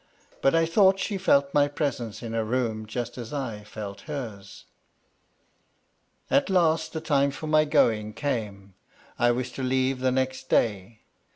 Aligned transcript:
But 0.41 0.55
I 0.55 0.65
thought 0.65 0.97
she 0.99 1.19
felt 1.19 1.53
my 1.53 1.67
presence 1.67 2.23
in 2.23 2.33
a 2.33 2.43
room 2.43 2.87
just 2.87 3.19
as 3.19 3.31
I 3.31 3.63
felt 3.63 4.01
hers. 4.09 4.65
At 6.31 6.49
last 6.49 6.93
the 6.93 7.01
time 7.01 7.29
for 7.29 7.45
my 7.45 7.65
going 7.65 8.13
came. 8.13 8.73
I 9.19 9.29
was 9.29 9.51
to 9.51 9.61
leave 9.61 9.99
the 9.99 10.11
next 10.11 10.49
day. 10.49 11.01